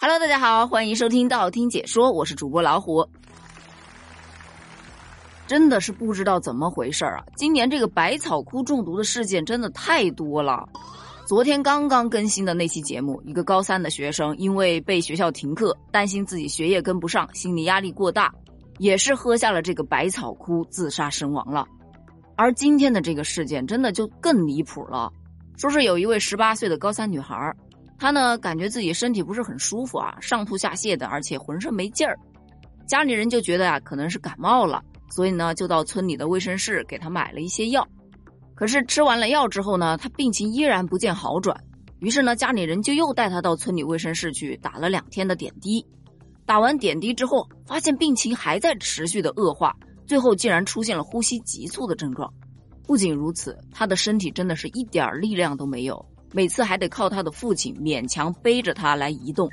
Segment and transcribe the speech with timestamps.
[0.00, 3.04] Hello，大家好，欢迎收听道听解说，我是主播老虎。
[5.48, 7.20] 真的是不知道怎么回事啊！
[7.34, 10.64] 今年这个百草枯中毒的事件真的太多了。
[11.26, 18.32] 昨天刚刚更新的那期节目，一个高三的学生因为被学校停课，担心自己学业跟不上，心理压力过大，
[18.78, 21.66] 也是喝下了这个百草枯自杀身亡了。
[22.36, 25.12] 而今天的这个事件真的就更离谱了，
[25.56, 27.52] 说是有一位十八岁的高三女孩，
[27.98, 32.16] 他呢感觉自己身体不是很舒服啊，上吐下泻的，而且浑身没劲儿，
[32.86, 34.82] 家里人就觉得啊可能是感冒了。
[35.10, 37.86] 所以呢，就到村里的卫生室给他买了一些药，
[38.54, 41.58] 可是吃完了药之后呢，他病情依然不见好转。
[41.98, 45.84] 于是呢，家里人就又带他到村里卫生室去打了两天的点滴。
[46.46, 49.74] 打完点滴之后，发现病情还在持续的恶化，
[50.06, 52.32] 最后竟然出现了呼吸急促的症状。
[52.86, 59.48] 不仅如此，他的身体真的是一点力量都没有，每次还得靠他的父亲勉强背着他来移动。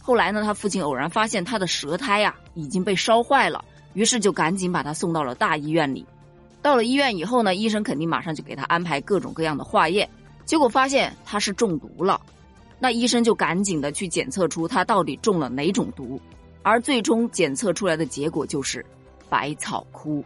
[0.00, 3.64] 后来呢，他父亲偶然发现他的舌苔呀已经被烧坏了。
[3.94, 6.06] 于是就赶紧把他送到了大医院里。
[6.62, 10.08] 到了医院以后呢，医生肯定马上就给他安排各种各样的化验，
[10.44, 12.20] 结果发现他是中毒了。
[12.78, 16.20] 那医生就赶紧的去检测出他到底中了哪种毒，
[16.62, 18.84] 而最终检测出来的结果就是
[19.28, 20.22] 百草枯。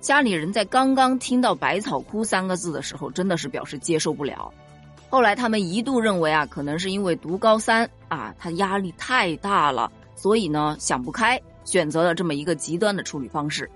[0.00, 4.52] 家里人在刚刚听到“百草枯”三个字的时候，真的是表示接受不了。
[5.12, 11.38] 后来他们一度认为啊，可能是因为读高三啊，他压力太大了，所以呢想不开。
[11.66, 13.70] 选择了这么一个极端的处理方式，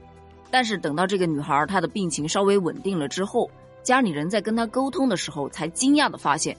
[0.50, 3.50] 但是等到这个女孩她的病情稍微稳定了之后，
[3.82, 6.56] 家里人在跟她沟通的时候，才惊讶的发现，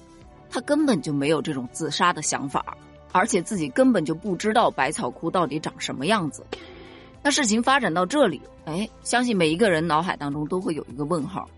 [0.47, 2.78] 她根本就没有这种自杀的想法，
[3.12, 6.45] 而且自己根本就不知道百草枯到底长什么样子。
[7.23, 11.50] 那事情发展到这里，哎，相信每一个人脑海当中都会有一个问号：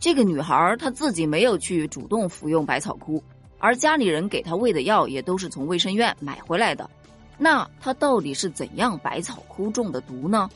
[0.00, 3.22] 这个女孩她自己没有去主动服用百草枯，
[3.58, 6.88] 而家里人给她喂的药也都是从卫生院买回来的。
[7.36, 10.48] 那她到底是怎样百草枯中的毒呢？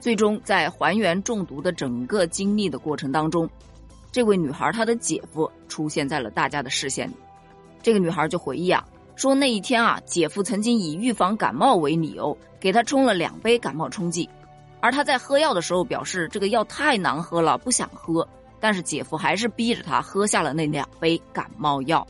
[0.00, 3.46] 最终在还原中毒的整个经历的过程当中，
[4.10, 7.14] 这位女孩她的姐夫出现在了大家的视线里。
[7.82, 8.82] 这个女孩就回忆啊，
[9.14, 14.26] 说那一天啊，姐夫曾经以预防感冒为理由给她冲了两杯感冒冲剂，
[14.80, 18.26] 而她在喝药的时候表示这个药太难喝了，不想喝，
[18.60, 22.06] 但是姐夫还是逼着她喝下了那两杯感冒药。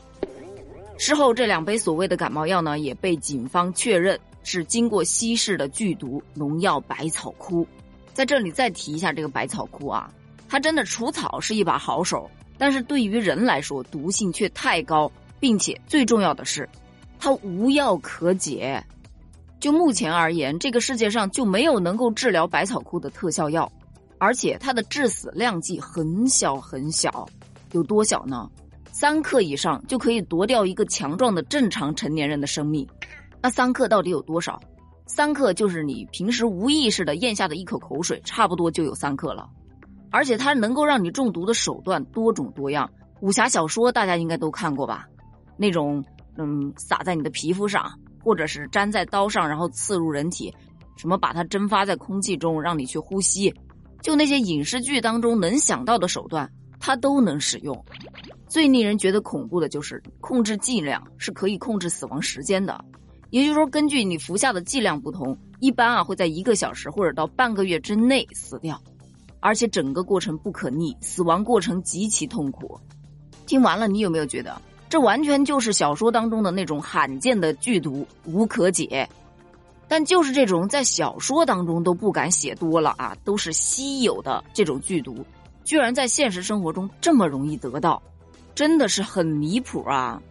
[0.97, 7.65] 事后，这两杯所谓的感冒药呢，也被警方确认是经过稀释的剧毒农药百草枯。
[8.13, 10.11] 在这里再提一下这个百草枯啊，
[10.49, 15.09] 它真的除草是一把好手，但是对于人来说毒性却太高，
[15.39, 16.67] 并且最重要的是，
[17.17, 18.83] 它无药可解。
[19.61, 23.71] 就目前而言，这个世界上就没有能够治疗百草枯的特效药，
[24.19, 27.27] 而且它的致死量级很小很小，
[27.71, 28.47] 有多小呢？
[28.91, 32.85] 三克以上就可以夺掉一个强壮的正常成年人的生命，
[33.41, 34.59] 那三克到底有多少？
[35.05, 39.49] 三克就是你平时无意识的咽下的一口口水，差不多就有三克了。
[40.11, 42.89] 而且它能够让你中毒的手段多种多样，
[43.21, 45.07] 武侠小说大家应该都看过吧？
[45.55, 46.03] 那种
[46.37, 47.91] 嗯，撒在你的皮肤上，
[48.23, 50.53] 或者是粘在刀上，然后刺入人体，
[50.97, 53.53] 什么把它蒸发在空气中让你去呼吸，
[54.01, 56.49] 就那些影视剧当中能想到的手段，
[56.79, 57.85] 它都能使用。
[58.47, 62.83] 最令人觉得恐怖的就是控制剂量是可以控制死亡时间的，
[63.29, 68.81] 也就是说，根据你服下的剂量不同，一般啊会在一个小时或者到半个月之内死掉，
[69.39, 72.79] 而且整个过程不可逆，死亡过程极其痛苦。
[73.45, 74.59] 听完了，你有没有觉得
[74.89, 79.07] 这完全就是小说当中的那种罕见的剧毒无可解？
[79.89, 85.25] 但就是这种在小说当中都不敢写多了啊，都是稀有的这种剧毒，
[85.65, 88.01] 居然在现实生活中这么容易得到。
[88.55, 90.21] 真的是很离谱啊！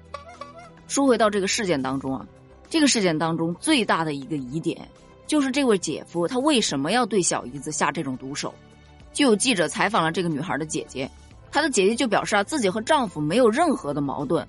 [0.86, 2.26] 说回到这个事件当中啊，
[2.68, 4.86] 这个事件当中最大的一个疑点，
[5.26, 8.54] 就是这位姐夫他为什么要对小姨子下这种毒手？
[9.14, 11.10] 就有记者采访了这个女孩的姐姐，
[11.50, 14.46] 她的姐姐就表示啊，自己和丈夫没有任何的矛盾。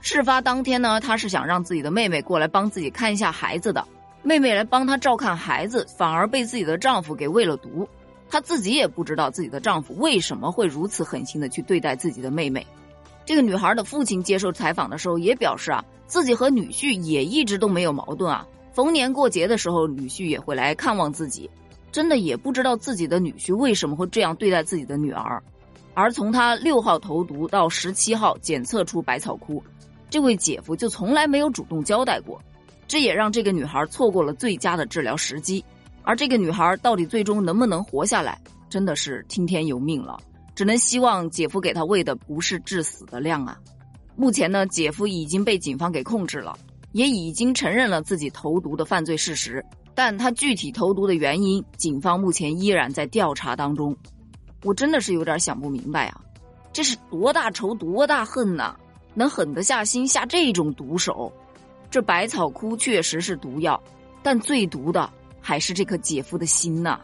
[0.00, 3.86] 事发当天呢，她是想让自己的妹妹过来帮自己看一下孩子的，
[4.28, 7.88] 妹妹来帮她照看孩子，反而被自己的丈夫给喂了毒。
[8.28, 12.66] 她自己也不知道自己的丈夫为什么会如此狠心的去对待自己的妹妹。
[13.24, 18.46] 这个女孩的父亲接受采访的时候也表示啊，自己和女婿也一直都没有矛盾啊。
[18.74, 21.48] 逢年过节的时候，女婿也会来看望自己，
[21.90, 25.42] 真的也不知道自己的女婿为什么会这样对待自己的女儿。
[25.94, 29.62] 而从他六号投毒到十七号检测出百草枯，
[30.10, 32.38] 这位姐夫就从来没有主动交代过，
[32.88, 35.64] 这也让这个女孩错过了最佳的治疗时机。
[36.02, 38.40] 而这个女孩到底最终能不能活下来，
[38.70, 40.18] 真的是听天由命了。
[40.54, 43.56] 只能希望姐夫给她喂的不是致死的量啊！
[44.16, 46.58] 目前呢，姐夫已经被警方给控制了，
[46.90, 49.64] 也已经承认了自己投毒的犯罪事实，
[49.94, 53.96] 但他具体投毒的原因，警方目前依然在调查当中。
[54.64, 56.20] 我真的是有点想不明白啊，
[56.72, 58.74] 这是多大仇多大恨呐？
[59.14, 61.32] 能狠得下心下这种毒手？
[61.90, 63.82] 这百草枯确实是毒药，
[64.22, 67.00] 但最毒的还是这颗姐夫的心呐！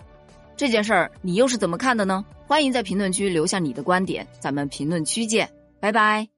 [0.57, 2.25] 这件事儿你又是怎么看的呢？
[2.47, 5.51] 欢迎在评论区留下你的观点，咱们评论区见，
[5.81, 6.34] 拜拜。